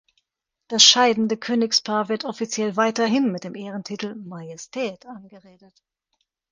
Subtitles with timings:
[0.67, 5.79] Das scheidende Königspaar wird offiziell weiterhin mit dem Ehrentitel „Majestät“ angeredet.